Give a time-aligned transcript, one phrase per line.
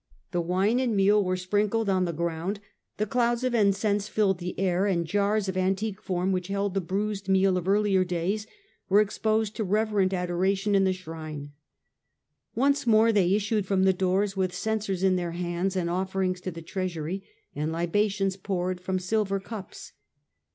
[0.31, 2.59] The wine and meal were sprinkled on the ground,
[2.97, 6.73] the clouds of incense filled the air, and the jars of antique form which held
[6.73, 8.47] the bruised meal of earlier days
[8.89, 11.51] were exposed to reverent adoration in the shrine.
[12.55, 16.49] Once more they issued from the doors, with censers in their hands, and offerings to
[16.49, 17.23] the treasury,
[17.53, 19.91] and libations poured from silver cups.